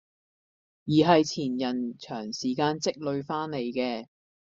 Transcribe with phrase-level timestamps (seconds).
[0.85, 4.07] 而係前人長時間累積返嚟嘅